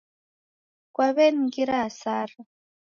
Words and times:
kwaw'eningira 0.93 1.75
hasara. 1.83 2.37